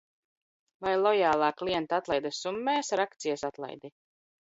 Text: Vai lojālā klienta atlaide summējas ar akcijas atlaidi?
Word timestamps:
Vai 0.85 0.93
lojālā 1.01 1.51
klienta 1.61 2.01
atlaide 2.01 2.35
summējas 2.41 2.93
ar 2.99 3.07
akcijas 3.09 3.49
atlaidi? 3.53 3.97